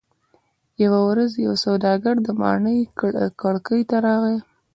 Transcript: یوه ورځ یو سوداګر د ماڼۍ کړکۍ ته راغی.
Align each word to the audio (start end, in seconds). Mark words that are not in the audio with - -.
یوه 0.83 0.99
ورځ 1.09 1.31
یو 1.45 1.53
سوداګر 1.65 2.15
د 2.21 2.27
ماڼۍ 2.41 2.79
کړکۍ 3.39 3.81
ته 3.89 3.97
راغی. 4.05 4.37